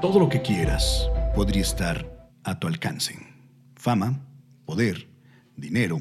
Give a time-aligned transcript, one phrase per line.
[0.00, 3.18] Todo lo que quieras podría estar a tu alcance.
[3.76, 4.26] Fama,
[4.64, 5.08] poder,
[5.56, 6.00] dinero,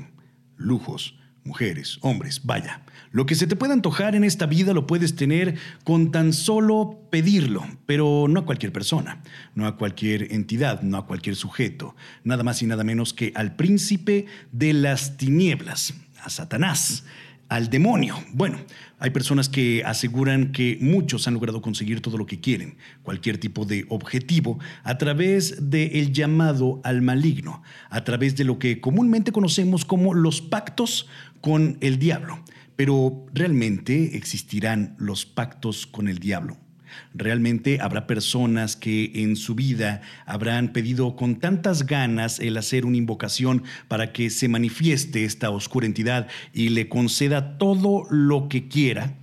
[0.55, 2.81] lujos, mujeres, hombres, vaya.
[3.11, 7.09] Lo que se te pueda antojar en esta vida lo puedes tener con tan solo
[7.09, 9.21] pedirlo, pero no a cualquier persona,
[9.53, 13.57] no a cualquier entidad, no a cualquier sujeto, nada más y nada menos que al
[13.57, 17.03] príncipe de las tinieblas, a Satanás
[17.49, 18.15] al demonio.
[18.31, 18.59] Bueno,
[18.99, 23.65] hay personas que aseguran que muchos han logrado conseguir todo lo que quieren, cualquier tipo
[23.65, 29.83] de objetivo, a través del llamado al maligno, a través de lo que comúnmente conocemos
[29.83, 31.07] como los pactos
[31.41, 32.39] con el diablo.
[32.75, 36.57] Pero ¿realmente existirán los pactos con el diablo?
[37.13, 42.97] Realmente habrá personas que en su vida habrán pedido con tantas ganas el hacer una
[42.97, 49.15] invocación para que se manifieste esta oscura entidad y le conceda todo lo que quiera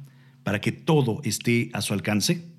[0.42, 2.55] para que todo esté a su alcance.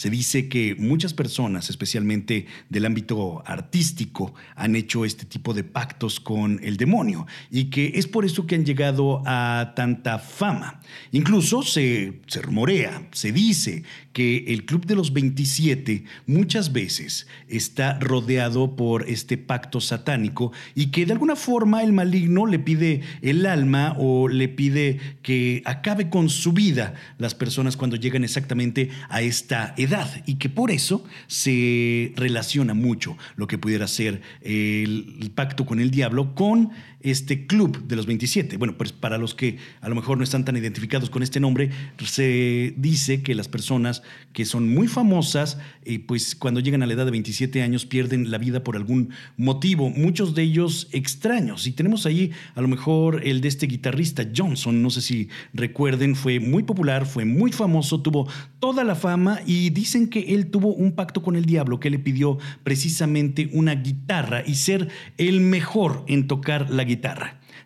[0.00, 6.20] Se dice que muchas personas, especialmente del ámbito artístico, han hecho este tipo de pactos
[6.20, 10.80] con el demonio y que es por eso que han llegado a tanta fama.
[11.12, 13.82] Incluso se, se rumorea, se dice
[14.14, 20.86] que el Club de los 27 muchas veces está rodeado por este pacto satánico y
[20.86, 26.08] que de alguna forma el maligno le pide el alma o le pide que acabe
[26.08, 29.89] con su vida las personas cuando llegan exactamente a esta edad
[30.26, 35.90] y que por eso se relaciona mucho lo que pudiera ser el, pacto con el
[35.90, 36.70] diablo con
[37.02, 38.56] este club de los 27.
[38.56, 41.70] Bueno, pues para los que a lo mejor no están tan identificados con este nombre,
[42.04, 46.94] se dice que las personas que son muy famosas, eh, pues cuando llegan a la
[46.94, 51.66] edad de 27 años pierden la vida por algún motivo, muchos de ellos extraños.
[51.66, 56.14] Y tenemos ahí a lo mejor el de este guitarrista Johnson, no sé si recuerden,
[56.14, 58.28] fue muy popular, fue muy famoso, tuvo
[58.58, 61.98] toda la fama y dicen que él tuvo un pacto con el diablo que le
[61.98, 64.88] pidió precisamente una guitarra y ser
[65.18, 66.89] el mejor en tocar la guitarra.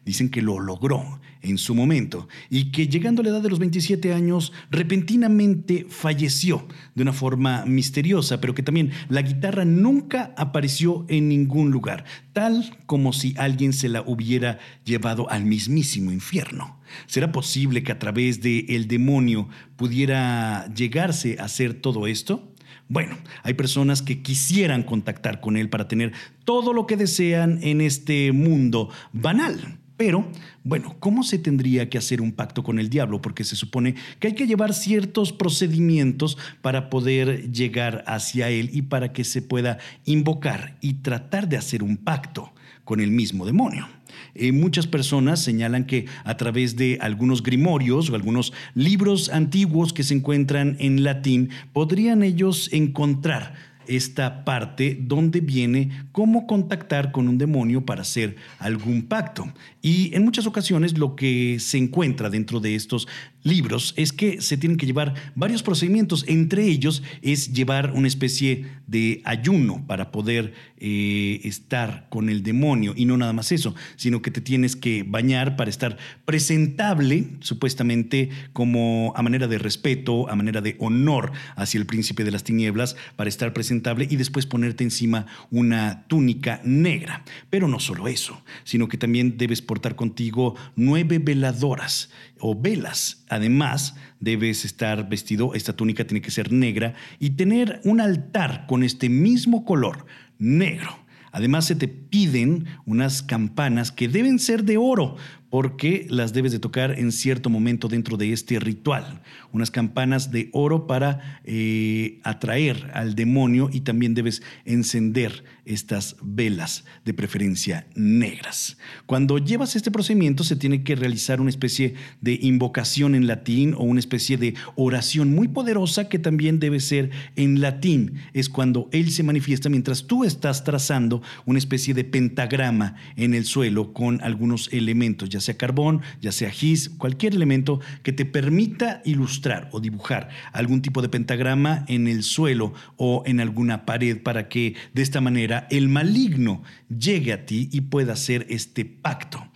[0.04, 3.58] Dicen que lo logró en su momento y que llegando a la edad de los
[3.58, 11.04] 27 años repentinamente falleció de una forma misteriosa, pero que también la guitarra nunca apareció
[11.08, 16.78] en ningún lugar, tal como si alguien se la hubiera llevado al mismísimo infierno.
[17.06, 22.53] ¿Será posible que a través de el demonio pudiera llegarse a hacer todo esto?
[22.94, 26.12] Bueno, hay personas que quisieran contactar con él para tener
[26.44, 29.80] todo lo que desean en este mundo banal.
[29.96, 30.30] Pero,
[30.62, 33.20] bueno, ¿cómo se tendría que hacer un pacto con el diablo?
[33.20, 38.82] Porque se supone que hay que llevar ciertos procedimientos para poder llegar hacia él y
[38.82, 42.52] para que se pueda invocar y tratar de hacer un pacto
[42.84, 43.88] con el mismo demonio.
[44.34, 50.02] Eh, muchas personas señalan que a través de algunos grimorios o algunos libros antiguos que
[50.02, 53.54] se encuentran en latín, podrían ellos encontrar
[53.86, 59.52] esta parte donde viene cómo contactar con un demonio para hacer algún pacto.
[59.82, 63.06] Y en muchas ocasiones lo que se encuentra dentro de estos
[63.44, 66.24] libros es que se tienen que llevar varios procedimientos.
[66.26, 72.94] Entre ellos es llevar una especie de ayuno para poder eh, estar con el demonio.
[72.96, 78.30] Y no nada más eso, sino que te tienes que bañar para estar presentable, supuestamente
[78.52, 82.96] como a manera de respeto, a manera de honor hacia el príncipe de las tinieblas,
[83.16, 87.24] para estar presentable y después ponerte encima una túnica negra.
[87.50, 92.10] Pero no solo eso, sino que también debes portar contigo nueve veladoras
[92.46, 93.24] o velas.
[93.30, 98.82] Además, debes estar vestido, esta túnica tiene que ser negra y tener un altar con
[98.82, 100.04] este mismo color,
[100.38, 100.98] negro.
[101.32, 105.16] Además, se te piden unas campanas que deben ser de oro,
[105.54, 109.22] porque las debes de tocar en cierto momento dentro de este ritual.
[109.52, 116.84] Unas campanas de oro para eh, atraer al demonio y también debes encender estas velas,
[117.04, 118.76] de preferencia negras.
[119.06, 123.84] Cuando llevas este procedimiento se tiene que realizar una especie de invocación en latín o
[123.84, 128.14] una especie de oración muy poderosa que también debe ser en latín.
[128.32, 133.44] Es cuando Él se manifiesta mientras tú estás trazando una especie de pentagrama en el
[133.44, 139.02] suelo con algunos elementos, ya sea carbón, ya sea gis, cualquier elemento que te permita
[139.04, 144.48] ilustrar o dibujar algún tipo de pentagrama en el suelo o en alguna pared para
[144.48, 149.46] que de esta manera el maligno llegue a ti y pueda hacer este pacto.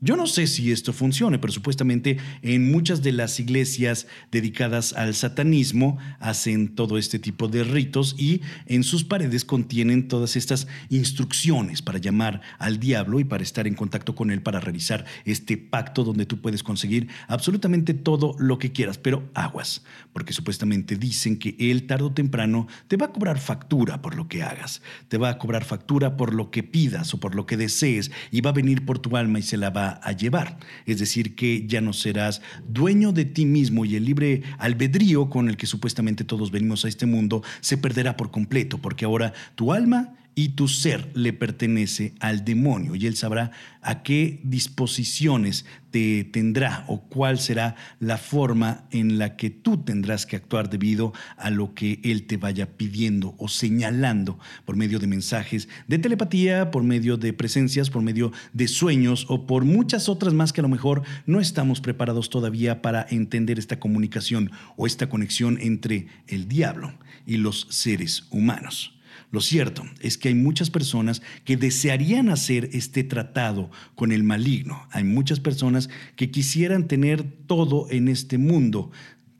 [0.00, 5.12] Yo no sé si esto funcione, pero supuestamente en muchas de las iglesias dedicadas al
[5.12, 11.82] satanismo hacen todo este tipo de ritos y en sus paredes contienen todas estas instrucciones
[11.82, 16.04] para llamar al diablo y para estar en contacto con él para realizar este pacto
[16.04, 21.56] donde tú puedes conseguir absolutamente todo lo que quieras, pero aguas, porque supuestamente dicen que
[21.58, 25.30] él tarde o temprano te va a cobrar factura por lo que hagas, te va
[25.30, 28.52] a cobrar factura por lo que pidas o por lo que desees y va a
[28.52, 30.58] venir por tu alma y se la a llevar.
[30.86, 35.48] Es decir, que ya no serás dueño de ti mismo y el libre albedrío con
[35.48, 39.72] el que supuestamente todos venimos a este mundo se perderá por completo, porque ahora tu
[39.72, 43.50] alma y tu ser le pertenece al demonio y él sabrá
[43.82, 50.26] a qué disposiciones te tendrá o cuál será la forma en la que tú tendrás
[50.26, 55.08] que actuar debido a lo que él te vaya pidiendo o señalando por medio de
[55.08, 60.34] mensajes de telepatía, por medio de presencias, por medio de sueños o por muchas otras
[60.34, 65.08] más que a lo mejor no estamos preparados todavía para entender esta comunicación o esta
[65.08, 66.94] conexión entre el diablo
[67.26, 68.97] y los seres humanos.
[69.30, 74.86] Lo cierto es que hay muchas personas que desearían hacer este tratado con el maligno.
[74.90, 78.90] Hay muchas personas que quisieran tener todo en este mundo,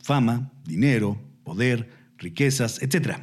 [0.02, 1.88] fama, dinero, poder,
[2.18, 3.16] riquezas, etc.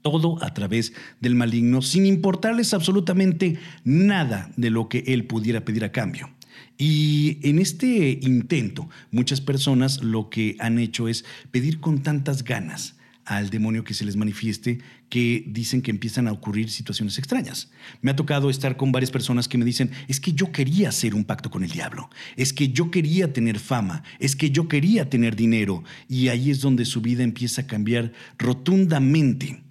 [0.00, 5.84] Todo a través del maligno, sin importarles absolutamente nada de lo que él pudiera pedir
[5.84, 6.30] a cambio.
[6.78, 12.96] Y en este intento, muchas personas lo que han hecho es pedir con tantas ganas
[13.24, 14.78] al demonio que se les manifieste
[15.08, 17.70] que dicen que empiezan a ocurrir situaciones extrañas.
[18.02, 21.14] Me ha tocado estar con varias personas que me dicen, es que yo quería hacer
[21.14, 25.08] un pacto con el diablo, es que yo quería tener fama, es que yo quería
[25.08, 29.63] tener dinero, y ahí es donde su vida empieza a cambiar rotundamente.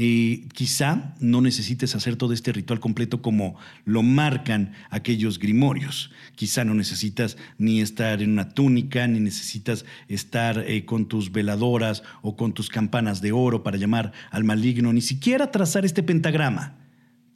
[0.00, 6.12] Eh, quizá no necesites hacer todo este ritual completo como lo marcan aquellos grimorios.
[6.36, 12.04] Quizá no necesitas ni estar en una túnica, ni necesitas estar eh, con tus veladoras
[12.22, 16.76] o con tus campanas de oro para llamar al maligno, ni siquiera trazar este pentagrama.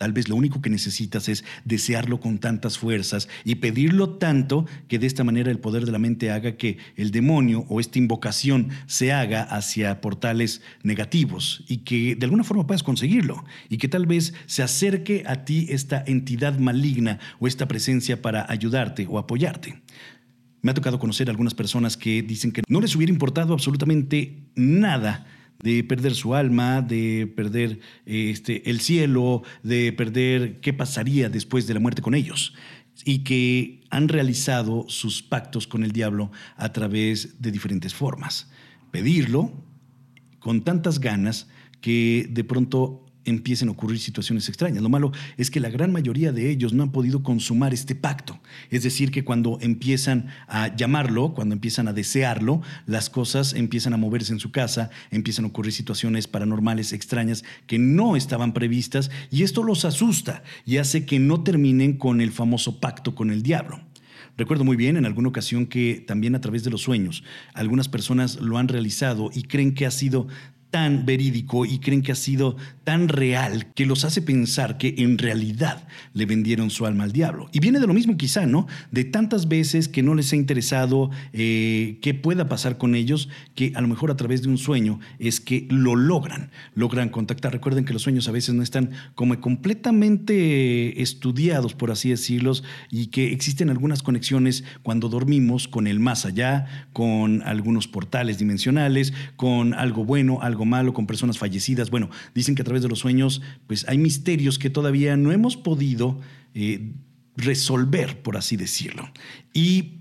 [0.02, 4.99] Tal vez lo único que necesitas es desearlo con tantas fuerzas y pedirlo tanto que
[4.99, 8.70] de esta manera el poder de la mente haga que el demonio o esta invocación
[8.87, 14.06] se haga hacia portales negativos y que de alguna forma puedas conseguirlo y que tal
[14.06, 19.82] vez se acerque a ti esta entidad maligna o esta presencia para ayudarte o apoyarte.
[20.62, 24.48] Me ha tocado conocer a algunas personas que dicen que no les hubiera importado absolutamente
[24.56, 25.28] nada
[25.62, 31.74] de perder su alma, de perder este, el cielo, de perder qué pasaría después de
[31.74, 32.54] la muerte con ellos.
[33.04, 38.50] Y que han realizado sus pactos con el diablo a través de diferentes formas.
[38.90, 39.52] Pedirlo
[40.40, 41.48] con tantas ganas
[41.80, 44.82] que de pronto empiecen a ocurrir situaciones extrañas.
[44.82, 48.40] Lo malo es que la gran mayoría de ellos no han podido consumar este pacto.
[48.70, 53.98] Es decir, que cuando empiezan a llamarlo, cuando empiezan a desearlo, las cosas empiezan a
[53.98, 59.42] moverse en su casa, empiezan a ocurrir situaciones paranormales extrañas que no estaban previstas y
[59.42, 63.80] esto los asusta y hace que no terminen con el famoso pacto con el diablo.
[64.36, 67.22] Recuerdo muy bien en alguna ocasión que también a través de los sueños
[67.52, 70.26] algunas personas lo han realizado y creen que ha sido
[70.72, 75.19] tan verídico y creen que ha sido tan real que los hace pensar que en
[75.19, 77.50] realidad le vendieron su alma al diablo.
[77.52, 78.66] Y viene de lo mismo quizá, ¿no?
[78.90, 83.72] De tantas veces que no les ha interesado eh, qué pueda pasar con ellos, que
[83.74, 87.52] a lo mejor a través de un sueño es que lo logran, logran contactar.
[87.52, 93.08] Recuerden que los sueños a veces no están como completamente estudiados, por así decirlos, y
[93.08, 99.74] que existen algunas conexiones cuando dormimos con el más allá, con algunos portales dimensionales, con
[99.74, 101.90] algo bueno, algo malo, con personas fallecidas.
[101.90, 105.56] Bueno, dicen que a través de los sueños, pues hay misterios que todavía no hemos
[105.56, 106.20] podido
[106.54, 106.92] eh,
[107.36, 109.10] resolver, por así decirlo.
[109.52, 110.00] Y,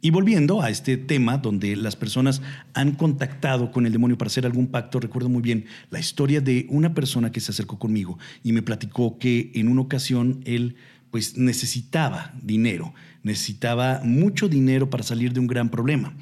[0.00, 2.42] y volviendo a este tema donde las personas
[2.74, 6.66] han contactado con el demonio para hacer algún pacto, recuerdo muy bien la historia de
[6.68, 10.76] una persona que se acercó conmigo y me platicó que en una ocasión él
[11.10, 12.92] pues necesitaba dinero,
[13.22, 16.12] necesitaba mucho dinero para salir de un gran problema.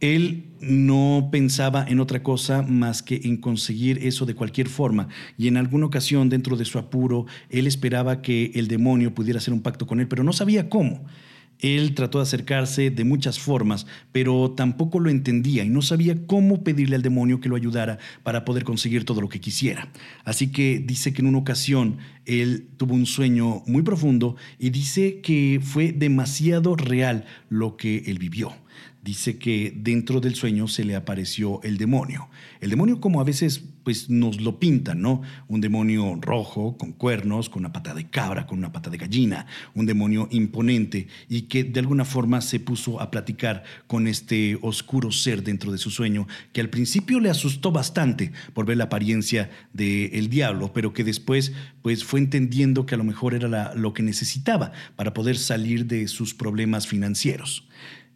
[0.00, 5.08] Él no pensaba en otra cosa más que en conseguir eso de cualquier forma.
[5.36, 9.54] Y en alguna ocasión, dentro de su apuro, él esperaba que el demonio pudiera hacer
[9.54, 11.04] un pacto con él, pero no sabía cómo.
[11.60, 16.62] Él trató de acercarse de muchas formas, pero tampoco lo entendía y no sabía cómo
[16.62, 19.90] pedirle al demonio que lo ayudara para poder conseguir todo lo que quisiera.
[20.24, 25.20] Así que dice que en una ocasión él tuvo un sueño muy profundo y dice
[25.20, 28.52] que fue demasiado real lo que él vivió
[29.02, 32.28] dice que dentro del sueño se le apareció el demonio.
[32.60, 35.22] El demonio como a veces pues nos lo pintan, ¿no?
[35.46, 39.46] Un demonio rojo, con cuernos, con una pata de cabra, con una pata de gallina,
[39.74, 45.10] un demonio imponente y que de alguna forma se puso a platicar con este oscuro
[45.10, 49.48] ser dentro de su sueño, que al principio le asustó bastante por ver la apariencia
[49.72, 54.02] del diablo, pero que después pues fue entendiendo que a lo mejor era lo que
[54.02, 57.66] necesitaba para poder salir de sus problemas financieros.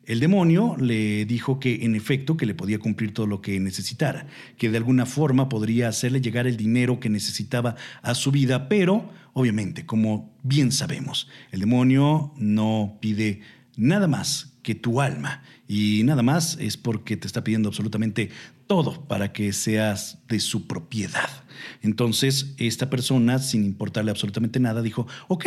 [0.05, 4.27] El demonio le dijo que en efecto que le podía cumplir todo lo que necesitara,
[4.59, 9.11] que de alguna forma podría hacerle llegar el dinero que necesitaba a su vida, pero
[9.33, 13.41] obviamente, como bien sabemos, el demonio no pide
[13.77, 18.31] nada más que tu alma y nada más es porque te está pidiendo absolutamente
[18.67, 21.31] todo para que seas de su propiedad.
[21.81, 25.47] Entonces, esta persona, sin importarle absolutamente nada, dijo, ok,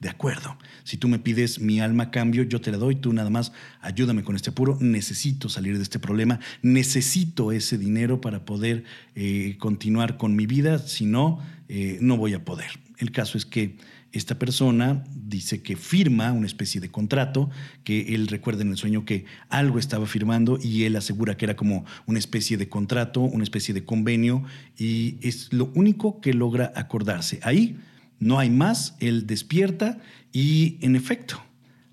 [0.00, 3.12] de acuerdo, si tú me pides mi alma a cambio, yo te la doy, tú
[3.12, 3.52] nada más
[3.82, 9.56] ayúdame con este apuro, necesito salir de este problema, necesito ese dinero para poder eh,
[9.58, 11.38] continuar con mi vida, si no,
[11.68, 12.70] eh, no voy a poder.
[12.96, 13.76] El caso es que
[14.12, 17.50] esta persona dice que firma una especie de contrato,
[17.84, 21.56] que él recuerda en el sueño que algo estaba firmando y él asegura que era
[21.56, 24.42] como una especie de contrato, una especie de convenio
[24.76, 27.38] y es lo único que logra acordarse.
[27.42, 27.78] Ahí
[28.20, 29.98] no hay más, él despierta
[30.32, 31.42] y en efecto,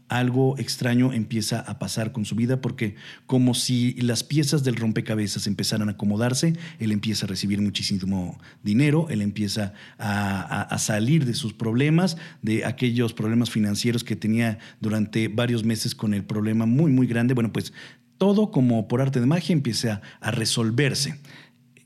[0.10, 5.48] algo extraño empieza a pasar con su vida porque como si las piezas del rompecabezas
[5.48, 11.54] empezaran a acomodarse, él empieza a recibir muchísimo dinero, él empieza a, salir de sus
[11.54, 17.08] problemas, de aquellos problemas financieros que tenía durante varios meses con el problema muy, muy
[17.08, 17.34] grande.
[17.34, 17.74] Bueno, pues
[18.18, 21.20] todo como por arte de magia empieza a resolverse.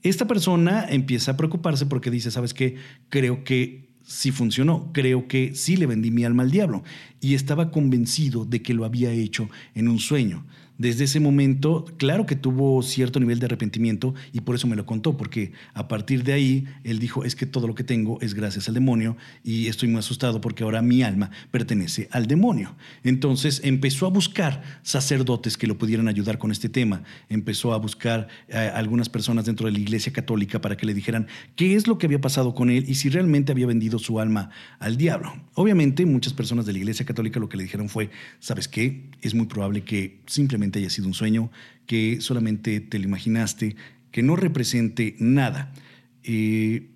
[0.04, 2.76] Esta persona empieza a preocuparse porque dice, ¿sabes qué?
[3.10, 4.90] Creo que sí funcionó.
[4.94, 6.84] Creo que sí le vendí mi alma al diablo
[7.20, 10.46] y estaba convencido de que lo había hecho en un sueño
[10.82, 14.88] desde ese momento, claro que tuvo cierto nivel de arrepentimiento y por eso me lo
[14.88, 18.34] contó, porque a partir de ahí él dijo, es que todo lo que tengo es
[18.34, 22.76] gracias al demonio y estoy muy asustado porque ahora mi alma pertenece al demonio.
[23.04, 28.28] Entonces empezó a buscar sacerdotes que lo pudieran ayudar con este tema, empezó a buscar
[28.52, 31.86] a eh, algunas personas dentro de la iglesia católica para que le dijeran qué es
[31.86, 35.32] lo que había pasado con él y si realmente había vendido su alma al diablo.
[35.54, 38.10] Obviamente muchas personas de la iglesia católica lo que le dijeron fue,
[38.40, 39.12] ¿sabes qué?
[39.22, 41.52] Es muy probable que simplemente haya sido un sueño,
[41.86, 43.76] que solamente te lo imaginaste,
[44.12, 45.72] que no represente nada.
[46.24, 46.90] Eh,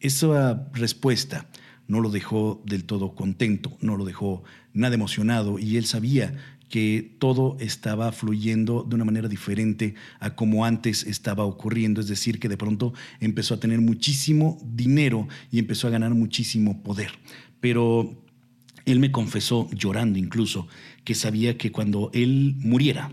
[0.00, 1.48] esa respuesta
[1.86, 6.34] no lo dejó del todo contento, no lo dejó nada emocionado y él sabía
[6.68, 12.40] que todo estaba fluyendo de una manera diferente a como antes estaba ocurriendo, es decir,
[12.40, 17.12] que de pronto empezó a tener muchísimo dinero y empezó a ganar muchísimo poder.
[17.60, 18.23] Pero
[18.84, 20.68] él me confesó, llorando incluso,
[21.04, 23.12] que sabía que cuando él muriera,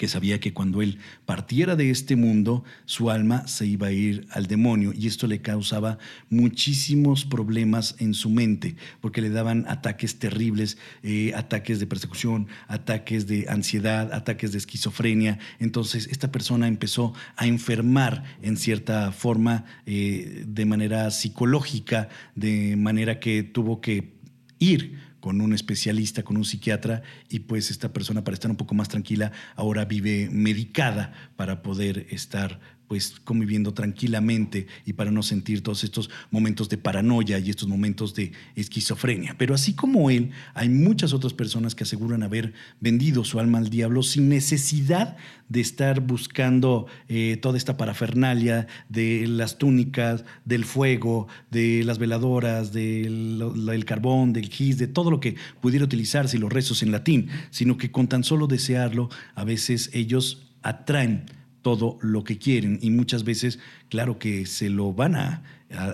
[0.00, 4.26] que sabía que cuando él partiera de este mundo, su alma se iba a ir
[4.30, 5.98] al demonio y esto le causaba
[6.30, 13.26] muchísimos problemas en su mente, porque le daban ataques terribles, eh, ataques de persecución, ataques
[13.26, 15.38] de ansiedad, ataques de esquizofrenia.
[15.58, 23.20] Entonces esta persona empezó a enfermar en cierta forma eh, de manera psicológica, de manera
[23.20, 24.18] que tuvo que
[24.60, 28.74] ir con un especialista, con un psiquiatra, y pues esta persona para estar un poco
[28.74, 32.60] más tranquila ahora vive medicada para poder estar
[32.90, 38.16] pues conviviendo tranquilamente y para no sentir todos estos momentos de paranoia y estos momentos
[38.16, 39.36] de esquizofrenia.
[39.38, 43.70] Pero así como él, hay muchas otras personas que aseguran haber vendido su alma al
[43.70, 45.16] diablo sin necesidad
[45.48, 52.72] de estar buscando eh, toda esta parafernalia de las túnicas, del fuego, de las veladoras,
[52.72, 57.28] del, carbón, del gis, de todo lo que pudiera utilizarse y los rezos en latín,
[57.50, 61.26] sino que con tan solo desearlo, a veces ellos atraen
[61.62, 65.42] todo lo que quieren y muchas veces, claro que se lo van a,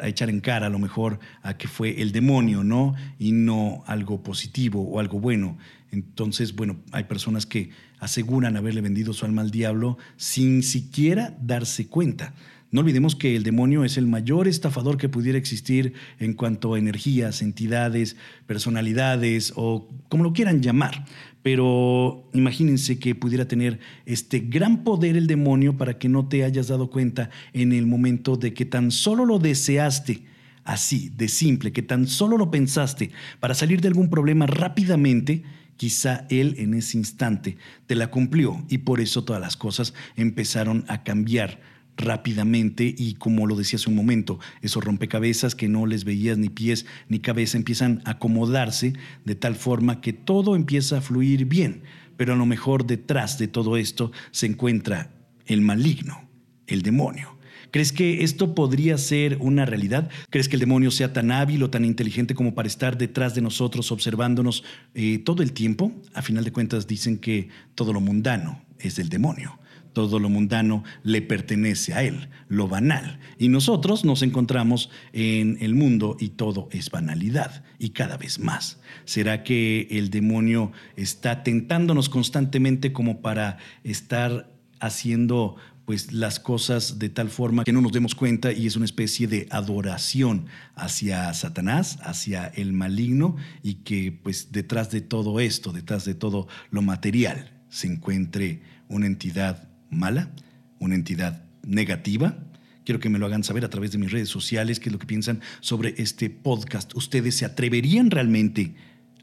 [0.05, 2.95] echar en cara a lo mejor a que fue el demonio, ¿no?
[3.19, 5.59] Y no algo positivo o algo bueno.
[5.91, 7.69] Entonces, bueno, hay personas que
[7.99, 12.33] aseguran haberle vendido su alma al diablo sin siquiera darse cuenta.
[12.77, 16.79] No olvidemos que el demonio es el mayor estafador que pudiera existir en cuanto a
[16.79, 18.17] energías, entidades,
[18.47, 21.07] personalidades o como lo quieran llamar.
[21.43, 26.69] Pero imagínense que pudiera tener este gran poder el demonio para que no te hayas
[26.69, 30.25] dado cuenta en el momento de que tan solo lo deseaste,
[30.63, 35.45] así, de simple, que tan solo lo pensaste para salir de algún problema rápidamente,
[35.79, 37.57] quizá él en ese instante
[37.87, 41.59] te la cumplió y por eso todas las cosas empezaron a cambiar
[41.97, 46.49] rápidamente y como lo decía hace un momento, esos rompecabezas que no les veías ni
[46.49, 48.93] pies ni cabeza empiezan a acomodarse
[49.25, 51.83] de tal forma que todo empieza a fluir bien.
[52.17, 55.11] pero a lo mejor detrás de todo esto se encuentra
[55.45, 56.29] el maligno,
[56.67, 57.37] el demonio.
[57.71, 60.09] ¿Crees que esto podría ser una realidad?
[60.31, 63.43] ¿Crees que el demonio sea tan hábil o tan inteligente como para estar detrás de
[63.43, 65.93] nosotros observándonos eh, todo el tiempo?
[66.15, 69.59] A final de cuentas dicen que todo lo mundano es del demonio.
[69.97, 73.19] Todo lo mundano le pertenece a él, lo banal.
[73.39, 78.79] Y nosotros nos encontramos en el mundo y todo es banalidad, y cada vez más.
[79.07, 87.09] ¿Será que el demonio está tentándonos constantemente como para estar haciendo pues las cosas de
[87.09, 92.01] tal forma que no nos demos cuenta y es una especie de adoración hacia Satanás,
[92.03, 97.63] hacia el maligno y que pues detrás de todo esto, detrás de todo lo material
[97.71, 100.31] se encuentre una entidad mala,
[100.79, 102.39] una entidad negativa.
[102.85, 104.99] Quiero que me lo hagan saber a través de mis redes sociales qué es lo
[104.99, 106.95] que piensan sobre este podcast.
[106.95, 108.75] ¿Ustedes se atreverían realmente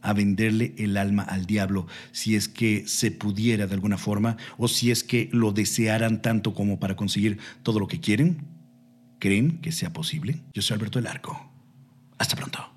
[0.02, 4.68] a venderle el alma al diablo si es que se pudiera de alguna forma o
[4.68, 8.46] si es que lo desearan tanto como para conseguir todo lo que quieren?
[9.20, 10.42] ¿Creen que sea posible?
[10.54, 11.50] Yo soy Alberto del Arco.
[12.18, 12.73] Hasta pronto.